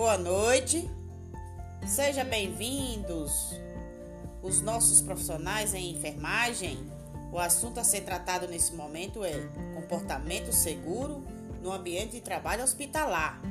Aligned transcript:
Boa 0.00 0.16
noite, 0.16 0.90
seja 1.86 2.24
bem-vindos 2.24 3.30
os 4.42 4.62
nossos 4.62 5.02
profissionais 5.02 5.74
em 5.74 5.90
enfermagem. 5.90 6.90
O 7.30 7.38
assunto 7.38 7.78
a 7.78 7.84
ser 7.84 8.00
tratado 8.00 8.48
nesse 8.48 8.74
momento 8.74 9.22
é 9.22 9.34
comportamento 9.74 10.54
seguro 10.54 11.22
no 11.62 11.70
ambiente 11.70 12.12
de 12.12 12.22
trabalho 12.22 12.64
hospitalar. 12.64 13.42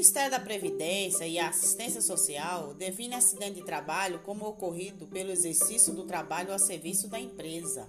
Ministério 0.00 0.30
da 0.30 0.40
Previdência 0.40 1.26
e 1.26 1.38
Assistência 1.38 2.00
Social 2.00 2.72
define 2.72 3.14
acidente 3.14 3.56
de 3.56 3.66
trabalho 3.66 4.20
como 4.20 4.46
ocorrido 4.46 5.06
pelo 5.06 5.30
exercício 5.30 5.92
do 5.92 6.04
trabalho 6.04 6.54
a 6.54 6.58
serviço 6.58 7.06
da 7.06 7.20
empresa, 7.20 7.86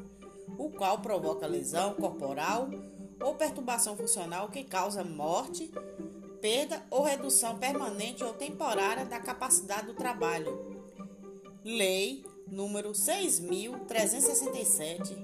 o 0.58 0.70
qual 0.72 1.00
provoca 1.00 1.48
lesão 1.48 1.94
corporal 1.94 2.68
ou 3.24 3.36
perturbação 3.36 3.96
funcional 3.96 4.50
que 4.50 4.66
causa 4.66 5.06
morte, 5.06 5.72
perda 6.42 6.86
ou 6.92 7.04
redução 7.04 7.58
permanente 7.58 8.26
ou 8.26 8.34
temporária 8.34 9.06
da 9.06 9.22
capacidade 9.22 9.88
do 9.88 9.94
trabalho. 9.94 10.84
Lei 11.64 12.26
número 12.46 12.94
6367, 12.94 15.16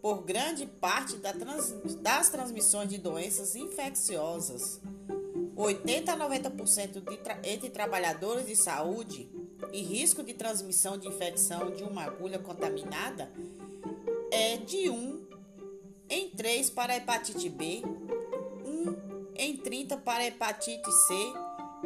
por 0.00 0.22
grande 0.22 0.64
parte 0.64 1.16
das 1.16 2.30
transmissões 2.30 2.88
de 2.88 2.98
doenças 2.98 3.56
infecciosas. 3.56 4.80
80 5.56 6.12
a 6.12 6.16
90% 6.16 7.00
de 7.00 7.16
tra 7.16 7.40
entre 7.42 7.68
trabalhadores 7.70 8.46
de 8.46 8.54
saúde 8.54 9.28
e 9.72 9.82
risco 9.82 10.22
de 10.22 10.34
transmissão 10.34 10.96
de 10.96 11.08
infecção 11.08 11.72
de 11.72 11.82
uma 11.82 12.04
agulha 12.04 12.38
contaminada 12.38 13.32
é 14.30 14.56
de 14.56 14.88
1 14.88 15.26
em 16.10 16.30
3 16.30 16.70
para 16.70 16.92
a 16.92 16.96
hepatite 16.96 17.48
B, 17.48 17.82
1 18.64 19.32
em 19.34 19.56
30 19.56 19.96
para 19.96 20.22
a 20.22 20.26
hepatite 20.28 20.92
C 20.92 21.14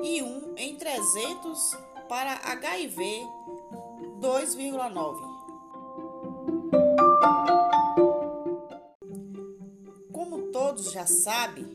e 0.02 0.22
1 0.22 0.52
em 0.58 0.76
300 0.76 1.78
para 2.10 2.34
HIV 2.52 3.42
2,9. 4.22 5.20
Como 10.12 10.52
todos 10.52 10.92
já 10.92 11.04
sabem, 11.06 11.66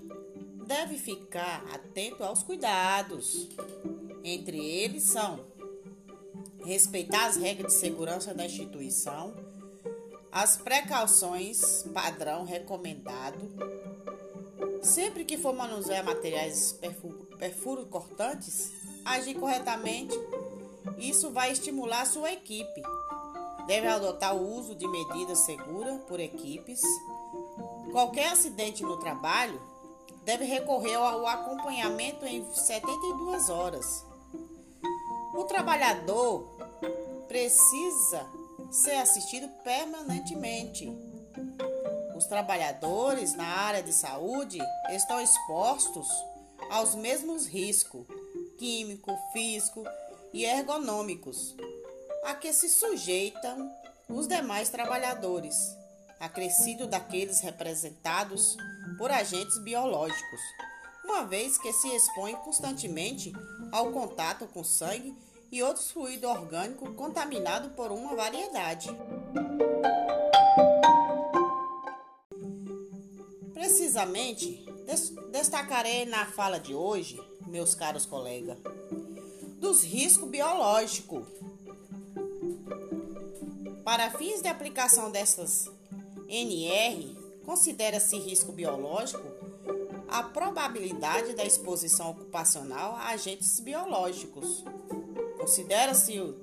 deve 0.66 0.98
ficar 0.98 1.66
atento 1.74 2.24
aos 2.24 2.44
cuidados. 2.44 3.50
Entre 4.24 4.58
eles 4.58 5.04
são 5.04 5.46
respeitar 6.64 7.26
as 7.26 7.36
regras 7.36 7.74
de 7.74 7.80
segurança 7.80 8.34
da 8.34 8.46
instituição, 8.46 9.36
as 10.32 10.56
precauções 10.56 11.84
padrão 11.94 12.46
recomendado. 12.46 13.40
Sempre 14.82 15.26
que 15.26 15.38
for 15.38 15.54
manusear 15.54 16.06
materiais 16.06 16.80
perfuro 17.38 17.88
cortantes, 17.88 18.72
agir 19.04 19.36
corretamente. 19.36 20.18
Isso 20.98 21.30
vai 21.30 21.52
estimular 21.52 22.06
sua 22.06 22.32
equipe. 22.32 22.82
Deve 23.68 23.88
adotar 23.88 24.36
o 24.36 24.58
uso 24.58 24.74
de 24.74 24.88
medidas 24.88 25.40
seguras 25.40 26.02
por 26.08 26.20
equipes. 26.20 26.82
Qualquer 27.92 28.32
acidente 28.32 28.84
no 28.84 28.98
trabalho 28.98 29.62
deve 30.24 30.46
recorrer 30.46 30.96
ao 30.96 31.28
acompanhamento 31.28 32.26
em 32.26 32.44
72 32.54 33.50
horas. 33.50 34.06
O 35.34 35.44
trabalhador 35.44 36.48
precisa 37.28 38.26
ser 38.72 38.96
assistido 38.96 39.48
permanentemente. 39.64 40.92
Os 42.16 42.26
trabalhadores 42.26 43.36
na 43.36 43.46
área 43.46 43.84
de 43.84 43.94
saúde 43.94 44.60
estão 44.90 45.22
expostos 45.22 46.08
aos 46.72 46.96
mesmos 46.96 47.46
riscos 47.46 48.06
químico, 48.58 49.16
físico 49.32 49.84
e 50.34 50.46
ergonômicos 50.46 51.56
a 52.24 52.36
que 52.36 52.52
se 52.52 52.70
sujeitam 52.70 53.72
os 54.10 54.28
demais 54.28 54.70
trabalhadores, 54.70 55.56
acrescido 56.20 56.88
daqueles 56.88 57.42
representados 57.42 58.58
por 58.98 59.12
agentes 59.12 59.58
biológicos, 59.60 60.42
uma 61.04 61.26
vez 61.26 61.58
que 61.58 61.72
se 61.72 61.88
expõe 61.96 62.36
constantemente 62.36 63.32
ao 63.72 63.92
contato 63.92 64.46
com 64.48 64.64
sangue 64.64 65.16
e 65.52 65.64
outros 65.64 65.92
fluidos 65.92 66.30
orgânicos 66.30 66.94
contaminados 66.96 67.72
por 67.74 67.92
uma 67.92 68.16
variedade. 68.16 68.90
Precisamente, 73.54 74.66
destacarei 75.32 76.06
na 76.06 76.26
fala 76.26 76.60
de 76.60 76.74
hoje, 76.74 77.20
meus 77.48 77.74
caros 77.74 78.06
colegas, 78.06 78.58
dos 79.58 79.84
riscos 79.84 80.30
biológicos. 80.30 81.26
Para 83.84 84.12
fins 84.12 84.42
de 84.42 84.48
aplicação 84.48 85.12
dessas 85.12 85.70
NR, 86.28 87.18
Considera-se 87.48 88.18
risco 88.18 88.52
biológico 88.52 89.24
a 90.10 90.22
probabilidade 90.22 91.34
da 91.34 91.46
exposição 91.46 92.12
ocupacional 92.12 92.94
a 92.98 93.12
agentes 93.12 93.62
biológicos. 93.62 94.66
Considera-se 95.40 96.36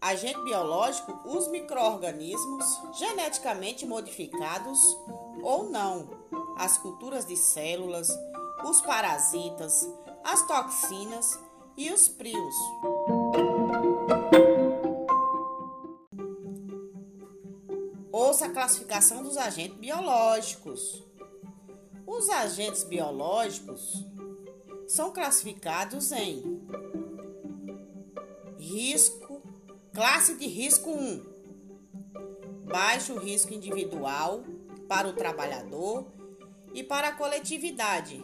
agente 0.00 0.40
biológico 0.42 1.12
os 1.24 1.48
microorganismos 1.48 2.64
geneticamente 3.00 3.84
modificados 3.84 4.78
ou 5.42 5.68
não, 5.68 6.08
as 6.56 6.78
culturas 6.78 7.26
de 7.26 7.36
células, 7.36 8.08
os 8.64 8.80
parasitas, 8.80 9.88
as 10.22 10.46
toxinas 10.46 11.36
e 11.80 11.90
os 11.90 12.08
prios. 12.08 12.54
Ouça 18.12 18.44
a 18.44 18.50
classificação 18.50 19.22
dos 19.22 19.38
agentes 19.38 19.78
biológicos. 19.78 21.02
Os 22.06 22.28
agentes 22.28 22.84
biológicos 22.84 24.06
são 24.86 25.10
classificados 25.10 26.12
em 26.12 26.60
risco, 28.58 29.40
classe 29.94 30.36
de 30.36 30.46
risco 30.46 30.90
1, 30.90 31.24
baixo 32.66 33.18
risco 33.18 33.54
individual 33.54 34.44
para 34.86 35.08
o 35.08 35.14
trabalhador 35.14 36.12
e 36.74 36.84
para 36.84 37.08
a 37.08 37.12
coletividade, 37.12 38.20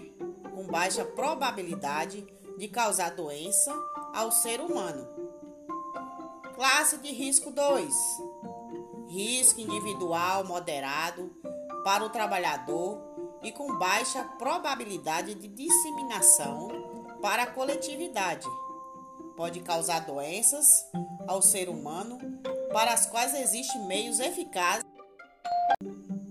com 0.55 0.67
baixa 0.67 1.07
probabilidade 1.07 2.36
de 2.57 2.69
causar 2.69 3.11
doença 3.11 3.75
ao 4.15 4.33
ser 4.33 4.61
humano. 4.61 5.07
Classe 6.55 6.97
de 6.99 7.13
risco 7.13 7.51
2, 7.51 7.95
risco 9.09 9.61
individual 9.61 10.45
moderado 10.45 11.31
para 11.85 12.05
o 12.05 12.11
trabalhador 12.11 12.99
e 13.43 13.53
com 13.53 13.77
baixa 13.79 14.25
probabilidade 14.39 15.35
de 15.35 15.49
disseminação 15.49 16.69
para 17.21 17.43
a 17.43 17.47
coletividade. 17.47 18.47
Pode 19.37 19.61
causar 19.61 20.01
doenças 20.01 20.87
ao 21.29 21.43
ser 21.43 21.69
humano 21.69 22.19
para 22.73 22.95
as 22.95 23.05
quais 23.05 23.35
existem 23.35 23.87
meios 23.87 24.19
eficazes. 24.19 24.85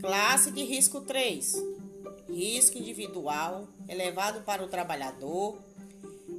Classe 0.01 0.51
de 0.51 0.63
risco 0.63 1.01
3. 1.01 1.53
Risco 2.27 2.79
individual 2.79 3.67
elevado 3.87 4.41
para 4.41 4.63
o 4.63 4.67
trabalhador 4.67 5.59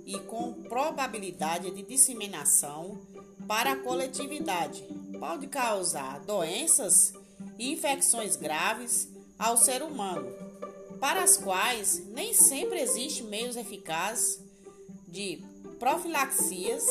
e 0.06 0.19
com 0.20 0.53
probabilidade 0.62 1.70
de 1.73 1.82
disseminação 1.82 3.00
para 3.49 3.73
a 3.73 3.76
coletividade 3.76 4.85
pode 5.19 5.49
causar 5.49 6.20
doenças 6.20 7.12
e 7.58 7.73
infecções 7.73 8.37
graves 8.37 9.08
ao 9.37 9.56
ser 9.56 9.82
humano, 9.82 10.32
para 11.00 11.23
as 11.23 11.37
quais 11.37 12.06
nem 12.11 12.32
sempre 12.32 12.81
existe 12.81 13.25
meios 13.25 13.56
eficazes 13.56 14.41
de 15.08 15.43
profilaxias 15.79 16.85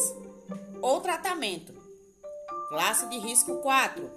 ou 0.82 1.00
tratamento. 1.00 1.74
Classe 2.70 3.08
de 3.08 3.18
risco 3.18 3.56
4. 3.58 4.12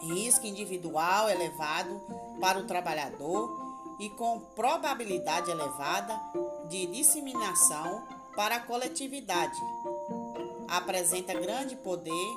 Risco 0.00 0.46
individual 0.46 1.30
elevado 1.30 2.00
para 2.40 2.58
o 2.58 2.66
trabalhador 2.66 3.61
e 3.98 4.10
com 4.10 4.40
probabilidade 4.54 5.50
elevada 5.50 6.18
de 6.68 6.86
disseminação 6.86 8.06
para 8.34 8.56
a 8.56 8.60
coletividade. 8.60 9.58
Apresenta 10.68 11.34
grande 11.34 11.76
poder 11.76 12.36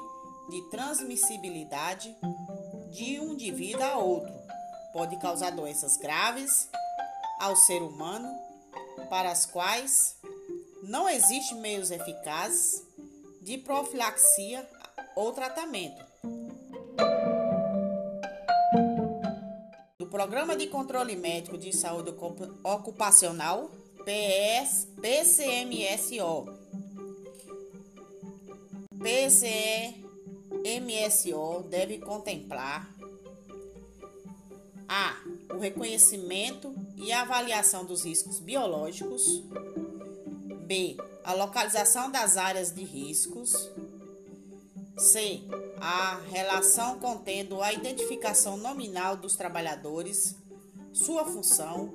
de 0.49 0.61
transmissibilidade 0.69 2.15
de 2.91 3.19
um 3.19 3.33
indivíduo 3.33 3.83
a 3.83 3.97
outro, 3.97 4.33
pode 4.93 5.17
causar 5.17 5.51
doenças 5.51 5.97
graves 5.97 6.69
ao 7.39 7.55
ser 7.55 7.81
humano, 7.81 8.29
para 9.09 9.31
as 9.31 9.45
quais 9.45 10.17
não 10.83 11.07
existe 11.09 11.55
meios 11.55 11.91
eficazes 11.91 12.85
de 13.41 13.57
profilaxia 13.57 14.67
ou 15.15 15.31
tratamento. 15.31 16.03
Programa 20.25 20.55
de 20.55 20.65
Controle 20.65 21.15
Médico 21.15 21.55
de 21.55 21.71
Saúde 21.71 22.11
Ocupacional, 22.63 23.69
PS, 24.03 24.87
PCMSO. 24.99 26.47
PCMSO 30.57 31.63
deve 31.69 31.99
contemplar 31.99 32.89
a. 34.89 35.15
O 35.53 35.59
reconhecimento 35.59 36.73
e 36.97 37.11
avaliação 37.13 37.85
dos 37.85 38.03
riscos 38.03 38.39
biológicos. 38.39 39.43
B. 40.65 40.97
A 41.23 41.35
localização 41.35 42.09
das 42.09 42.35
áreas 42.35 42.73
de 42.73 42.83
riscos. 42.83 43.69
C. 44.97 45.41
A 45.79 46.19
relação 46.31 46.99
contendo 46.99 47.61
a 47.61 47.73
identificação 47.73 48.57
nominal 48.57 49.17
dos 49.17 49.35
trabalhadores, 49.35 50.35
sua 50.93 51.25
função, 51.25 51.93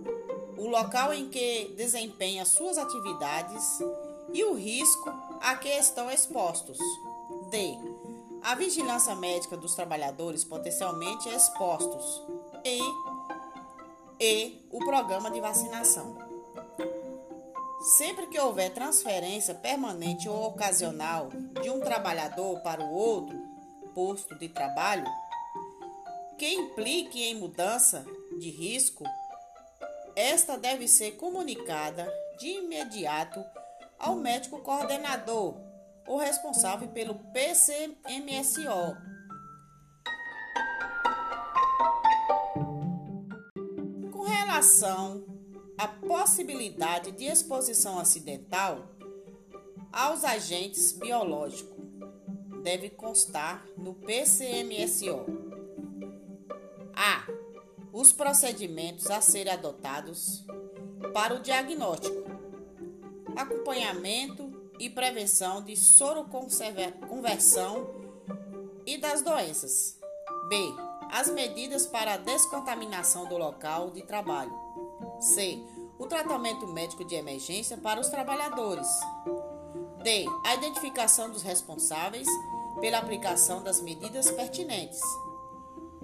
o 0.59 0.69
local 0.69 1.13
em 1.13 1.29
que 1.29 1.73
desempenha 1.77 2.45
suas 2.45 2.77
atividades 2.77 3.81
e 4.33 4.45
o 4.45 4.55
risco 4.55 5.11
a 5.41 5.57
que 5.57 5.69
estão 5.69 6.11
expostos. 6.11 6.79
D. 7.51 7.77
A 8.43 8.55
vigilância 8.55 9.15
médica 9.15 9.57
dos 9.57 9.75
trabalhadores 9.75 10.45
potencialmente 10.45 11.29
expostos 11.29 12.23
e, 12.65 12.81
e 14.21 14.67
o 14.71 14.79
programa 14.79 15.31
de 15.31 15.41
vacinação. 15.41 16.30
Sempre 17.81 18.27
que 18.27 18.39
houver 18.39 18.73
transferência 18.75 19.55
permanente 19.55 20.29
ou 20.29 20.49
ocasional 20.49 21.31
de 21.63 21.71
um 21.71 21.81
trabalhador 21.81 22.61
para 22.61 22.83
o 22.83 22.93
outro 22.93 23.39
posto 23.95 24.39
de 24.39 24.49
trabalho, 24.49 25.07
que 26.39 26.49
implique 26.49 27.23
em 27.23 27.35
mudança 27.35 28.05
de 28.39 28.51
risco, 28.51 29.05
esta 30.15 30.57
deve 30.59 30.87
ser 30.87 31.13
comunicada 31.13 32.07
de 32.39 32.49
imediato 32.49 33.43
ao 33.99 34.17
médico 34.17 34.61
coordenador 34.61 35.57
ou 36.07 36.19
responsável 36.19 36.89
pelo 36.89 37.15
PCMSO 37.33 38.97
relação 44.61 45.25
à 45.81 45.89
possibilidade 45.89 47.11
de 47.13 47.25
exposição 47.25 47.99
acidental 47.99 48.87
aos 49.91 50.25
agentes 50.25 50.93
biológicos 50.93 51.83
deve 52.63 52.91
constar 52.91 53.67
no 53.79 53.95
PCMSO. 53.95 55.25
A. 56.95 57.27
Os 57.95 58.13
procedimentos 58.13 59.11
a 59.11 59.23
serem 59.23 59.55
adotados 59.55 60.45
para 61.15 61.35
o 61.35 61.41
diagnóstico, 61.41 62.31
acompanhamento 63.35 64.71
e 64.79 64.91
prevenção 64.91 65.63
de 65.63 65.79
soroconversão 65.79 67.89
e 68.85 68.99
das 68.99 69.23
doenças. 69.23 69.99
B 70.51 70.91
as 71.13 71.29
medidas 71.29 71.87
para 71.87 72.15
a 72.15 72.17
descontaminação 72.17 73.27
do 73.27 73.37
local 73.37 73.91
de 73.91 74.03
trabalho. 74.03 74.53
C. 75.21 75.63
O 75.99 76.07
tratamento 76.07 76.67
médico 76.67 77.05
de 77.05 77.15
emergência 77.15 77.77
para 77.77 78.01
os 78.01 78.09
trabalhadores. 78.09 78.89
D. 80.03 80.25
A 80.47 80.55
identificação 80.55 81.31
dos 81.31 81.43
responsáveis 81.43 82.27
pela 82.81 82.99
aplicação 82.99 83.63
das 83.63 83.83
medidas 83.83 84.31
pertinentes. 84.31 85.01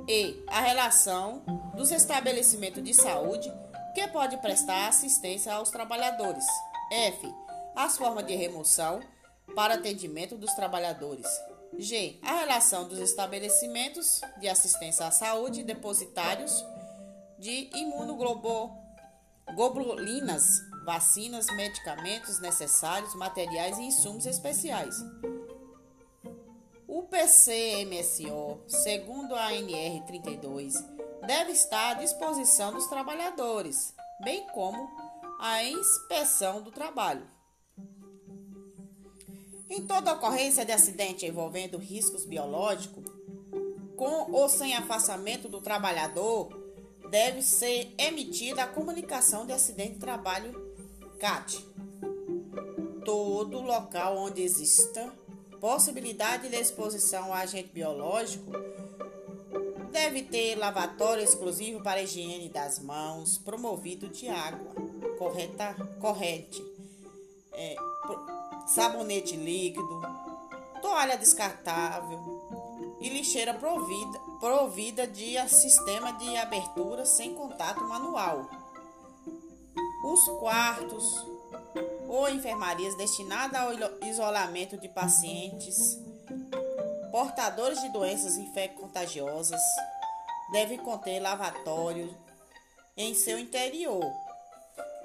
E. 0.07 0.45
A 0.47 0.61
relação 0.61 1.43
dos 1.75 1.91
estabelecimentos 1.91 2.83
de 2.83 2.93
saúde 2.93 3.51
que 3.95 4.07
pode 4.09 4.37
prestar 4.39 4.89
assistência 4.89 5.55
aos 5.55 5.71
trabalhadores. 5.71 6.45
F. 6.93 7.35
As 7.75 7.97
formas 7.97 8.27
de 8.27 8.37
remoção 8.37 9.01
para 9.55 9.75
atendimento 9.75 10.37
dos 10.37 10.53
trabalhadores. 10.55 11.27
G. 11.79 12.19
A 12.23 12.35
relação 12.41 12.87
dos 12.87 12.99
estabelecimentos 12.99 14.21
de 14.39 14.49
assistência 14.49 15.07
à 15.07 15.11
saúde 15.11 15.63
depositários 15.63 16.65
de 17.39 17.71
imunoglobulinas, 19.48 20.64
vacinas, 20.84 21.46
medicamentos 21.54 22.38
necessários, 22.40 23.14
materiais 23.14 23.78
e 23.78 23.82
insumos 23.82 24.26
especiais. 24.26 24.96
O 26.87 27.02
PCMSO, 27.04 28.60
segundo 28.66 29.34
a 29.34 29.48
ANR 29.48 30.04
32, 30.06 30.75
deve 31.26 31.52
estar 31.52 31.93
à 31.93 31.94
disposição 31.94 32.72
dos 32.72 32.87
trabalhadores, 32.87 33.94
bem 34.22 34.46
como 34.48 34.88
a 35.40 35.64
inspeção 35.64 36.62
do 36.62 36.70
trabalho. 36.70 37.26
Em 39.69 39.84
toda 39.84 40.14
ocorrência 40.14 40.64
de 40.64 40.72
acidente 40.72 41.26
envolvendo 41.26 41.76
riscos 41.76 42.25
biológicos, 42.25 43.04
com 43.96 44.31
ou 44.32 44.48
sem 44.48 44.75
afastamento 44.75 45.48
do 45.48 45.60
trabalhador, 45.60 46.66
deve 47.11 47.43
ser 47.43 47.94
emitida 47.99 48.64
a 48.64 48.67
comunicação 48.67 49.47
de 49.47 49.53
acidente 49.53 49.94
de 49.94 50.00
trabalho 50.00 50.53
CAT. 51.19 51.64
Todo 53.05 53.61
local 53.61 54.17
onde 54.17 54.43
exista 54.43 55.12
possibilidade 55.61 56.49
de 56.49 56.56
exposição 56.56 57.32
a 57.32 57.38
agente 57.41 57.70
biológico 57.73 58.53
deve 59.91 60.23
ter 60.23 60.56
lavatório 60.56 61.25
exclusivo 61.25 61.82
para 61.82 62.03
higiene 62.03 62.49
das 62.49 62.79
mãos, 62.79 63.38
promovido 63.38 64.08
de 64.08 64.29
água 64.29 64.75
correta, 65.19 65.75
corrente. 66.00 66.62
É, 67.53 67.75
sabonete 68.67 69.37
líquido, 69.37 70.03
toalha 70.82 71.17
descartável 71.17 72.20
e 73.00 73.08
lixeira 73.08 73.55
provida, 73.55 74.20
provida 74.41 75.06
de 75.06 75.37
sistema 75.49 76.13
de 76.13 76.37
abertura 76.37 77.05
sem 77.05 77.34
contato 77.34 77.82
manual. 77.84 78.49
Os 80.05 80.25
quartos 80.39 81.27
ou 82.08 82.29
enfermarias 82.29 82.96
destinadas 82.96 83.60
ao 83.60 84.08
isolamento 84.08 84.79
de 84.79 84.89
pacientes 84.89 85.99
portadores 87.10 87.81
de 87.81 87.89
doenças 87.91 88.37
infecto-contagiosas 88.37 89.60
devem 90.53 90.79
conter 90.79 91.19
lavatório 91.19 92.15
em 92.96 93.15
seu 93.15 93.39
interior 93.39 94.05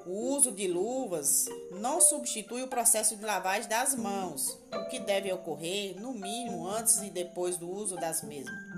o 0.06 0.34
uso 0.34 0.52
de 0.52 0.68
luvas 0.68 1.46
não 1.72 2.02
substitui 2.02 2.64
o 2.64 2.68
processo 2.68 3.16
de 3.16 3.24
lavagem 3.24 3.70
das 3.70 3.96
mãos, 3.96 4.58
o 4.74 4.90
que 4.90 5.00
deve 5.00 5.32
ocorrer, 5.32 6.00
no 6.00 6.14
mínimo, 6.14 6.68
antes 6.68 6.98
e 7.02 7.10
depois 7.10 7.58
do 7.58 7.70
uso 7.70 7.96
das 7.96 8.24
mesmas. 8.24 8.71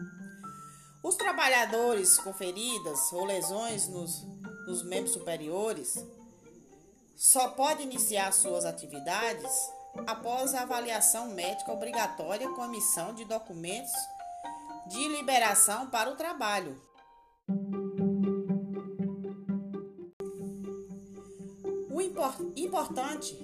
Os 1.03 1.15
trabalhadores 1.15 2.17
com 2.17 2.33
feridas 2.33 3.11
ou 3.11 3.25
lesões 3.25 3.87
nos, 3.89 4.23
nos 4.65 4.83
membros 4.83 5.13
superiores 5.13 6.03
só 7.15 7.49
podem 7.49 7.85
iniciar 7.85 8.31
suas 8.31 8.65
atividades 8.65 9.51
após 10.07 10.55
a 10.55 10.61
avaliação 10.61 11.27
médica 11.31 11.71
obrigatória 11.71 12.49
com 12.49 12.65
emissão 12.65 13.13
de 13.13 13.25
documentos 13.25 13.93
de 14.87 15.07
liberação 15.09 15.87
para 15.89 16.09
o 16.09 16.15
trabalho. 16.15 16.81
importante, 22.73 23.37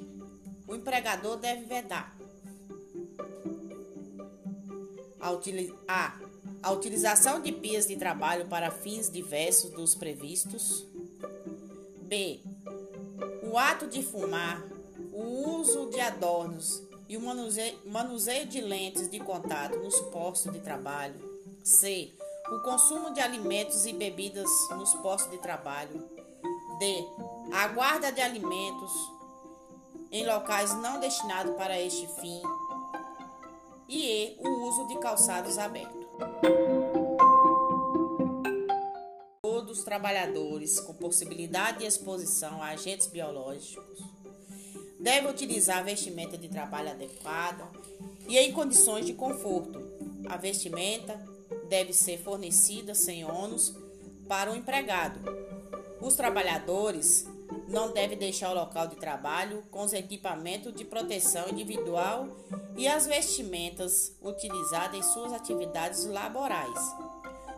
o 0.67 0.75
empregador 0.75 1.37
deve 1.37 1.65
vedar 1.65 2.15
a, 5.87 6.19
a, 6.61 6.71
utilização 6.71 7.41
de 7.41 7.51
pias 7.51 7.87
de 7.87 7.95
trabalho 7.95 8.47
para 8.47 8.71
fins 8.71 9.09
diversos 9.09 9.71
dos 9.71 9.95
previstos. 9.95 10.85
B. 12.03 12.39
O 13.43 13.57
ato 13.57 13.87
de 13.87 14.03
fumar, 14.03 14.63
o 15.13 15.59
uso 15.59 15.89
de 15.89 15.99
adornos 15.99 16.81
e 17.07 17.17
o 17.17 17.21
manuseio, 17.21 17.79
manuseio 17.85 18.45
de 18.45 18.61
lentes 18.61 19.09
de 19.09 19.19
contato 19.19 19.77
nos 19.79 19.99
postos 20.11 20.53
de 20.53 20.59
trabalho. 20.59 21.19
C. 21.63 22.13
O 22.51 22.59
consumo 22.61 23.13
de 23.13 23.21
alimentos 23.21 23.85
e 23.85 23.93
bebidas 23.93 24.49
nos 24.71 24.93
postos 24.95 25.31
de 25.31 25.37
trabalho. 25.37 26.09
D 26.79 27.05
a 27.51 27.67
guarda 27.69 28.11
de 28.11 28.21
alimentos 28.21 28.91
em 30.11 30.25
locais 30.25 30.73
não 30.75 30.99
destinados 30.99 31.55
para 31.55 31.79
este 31.79 32.07
fim 32.19 32.41
e 33.87 34.37
o 34.39 34.67
uso 34.67 34.87
de 34.87 34.99
calçados 34.99 35.57
abertos. 35.57 35.98
Dos 39.69 39.83
trabalhadores 39.83 40.79
com 40.79 40.93
possibilidade 40.93 41.79
de 41.79 41.85
exposição 41.85 42.61
a 42.61 42.69
agentes 42.69 43.05
biológicos. 43.05 43.99
Deve 44.99 45.27
utilizar 45.27 45.85
vestimenta 45.85 46.37
de 46.37 46.49
trabalho 46.49 46.89
adequada 46.89 47.65
e 48.27 48.37
em 48.37 48.51
condições 48.51 49.05
de 49.05 49.13
conforto. 49.13 49.79
A 50.27 50.37
vestimenta 50.37 51.23
deve 51.69 51.93
ser 51.93 52.17
fornecida 52.17 52.95
sem 52.95 53.23
ônus 53.23 53.73
para 54.27 54.51
o 54.51 54.55
empregado. 54.55 55.19
Os 56.01 56.15
trabalhadores 56.15 57.27
não 57.69 57.91
devem 57.91 58.17
deixar 58.17 58.49
o 58.49 58.55
local 58.55 58.87
de 58.87 58.95
trabalho 58.95 59.63
com 59.69 59.83
os 59.83 59.93
equipamentos 59.93 60.73
de 60.73 60.83
proteção 60.83 61.47
individual 61.49 62.27
e 62.75 62.87
as 62.87 63.05
vestimentas 63.05 64.15
utilizadas 64.21 64.97
em 64.97 65.03
suas 65.03 65.31
atividades 65.31 66.05
laborais. 66.05 66.79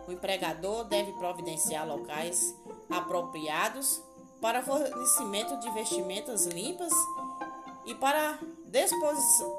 O 0.07 0.11
empregador 0.11 0.83
deve 0.83 1.13
providenciar 1.13 1.87
locais 1.87 2.53
apropriados 2.89 4.01
para 4.41 4.61
fornecimento 4.61 5.57
de 5.59 5.71
vestimentas 5.71 6.45
limpas 6.45 6.91
e 7.85 7.95
para 7.95 8.37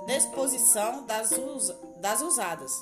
disposição 0.06 1.06
das, 1.06 1.30
das 2.00 2.21
usadas. 2.21 2.73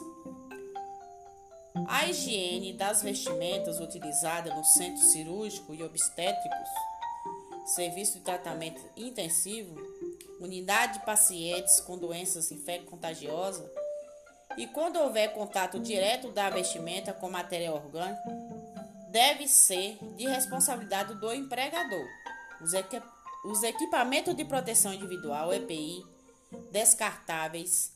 A 1.86 2.08
higiene 2.08 2.72
das 2.72 3.02
vestimentas 3.02 3.78
utilizadas 3.78 4.54
no 4.56 4.64
centro 4.64 5.02
cirúrgico 5.04 5.72
e 5.74 5.82
obstétricos, 5.84 6.68
serviço 7.70 8.18
de 8.18 8.24
tratamento 8.24 8.80
intensivo, 8.96 9.74
unidade 10.40 10.98
de 10.98 11.06
pacientes 11.06 11.80
com 11.80 11.96
doenças 11.96 12.50
infecto-contagiosas 12.50 13.70
e 14.56 14.66
quando 14.66 14.96
houver 14.96 15.32
contato 15.32 15.78
direto 15.78 16.30
da 16.32 16.50
vestimenta 16.50 17.12
com 17.12 17.30
material 17.30 17.76
orgânico, 17.76 18.28
deve 19.10 19.46
ser 19.46 19.98
de 20.16 20.26
responsabilidade 20.26 21.14
do 21.14 21.32
empregador. 21.32 22.06
Os, 22.60 22.74
equi 22.74 23.00
os 23.44 23.62
equipamentos 23.62 24.34
de 24.34 24.44
proteção 24.44 24.92
individual 24.92 25.52
EPI, 25.52 26.04
descartáveis 26.72 27.92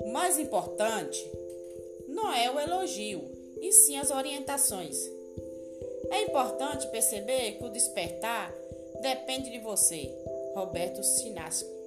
O 0.00 0.12
mais 0.12 0.38
importante 0.38 1.26
não 2.06 2.30
é 2.30 2.50
o 2.50 2.60
elogio, 2.60 3.24
e 3.62 3.72
sim 3.72 3.96
as 3.96 4.10
orientações. 4.10 5.17
É 6.10 6.22
importante 6.22 6.86
perceber 6.88 7.52
que 7.52 7.64
o 7.64 7.70
despertar 7.70 8.52
depende 9.00 9.50
de 9.50 9.58
você. 9.58 10.14
Roberto 10.54 11.02
Sinasco 11.02 11.77